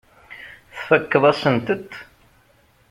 [0.75, 1.91] Tfakkeḍ-asent-t.